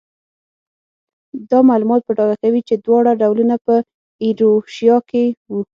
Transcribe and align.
دا 1.49 1.59
معلومات 1.69 2.01
په 2.05 2.11
ډاګه 2.17 2.35
کوي 2.43 2.61
چې 2.67 2.75
دواړه 2.85 3.11
ډولونه 3.21 3.55
په 3.65 3.75
ایروشیا 4.23 4.97
کې 5.09 5.23
وو. 5.51 5.61